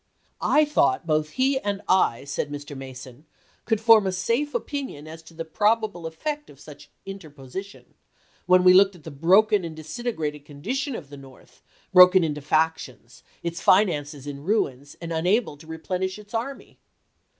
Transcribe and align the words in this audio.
"I 0.57 0.65
thought 0.65 1.05
both 1.05 1.33
he 1.37 1.59
and 1.59 1.83
I," 1.87 2.23
said 2.23 2.49
Mr. 2.49 2.75
Mason," 2.75 3.27
could 3.65 3.79
form 3.79 4.07
a 4.07 4.11
safe 4.11 4.55
opinion 4.55 5.07
as 5.07 5.21
to 5.21 5.35
the 5.35 5.45
probable 5.45 6.07
effect 6.07 6.49
of 6.49 6.59
such 6.59 6.89
interposition, 7.05 7.93
when 8.47 8.63
we 8.63 8.73
looked 8.73 8.95
at 8.95 9.03
the 9.03 9.11
broken 9.11 9.63
and 9.63 9.75
disintegrated 9.75 10.43
condi 10.43 10.73
tion 10.73 10.95
of 10.95 11.11
the 11.11 11.17
North, 11.17 11.61
broken 11.93 12.23
into 12.23 12.41
factions, 12.41 13.21
its 13.43 13.61
finances 13.61 14.25
in 14.25 14.41
ruins, 14.43 14.95
and 14.99 15.13
unable 15.13 15.55
to 15.55 15.67
replenish 15.67 16.17
its 16.17 16.33
army." 16.33 16.79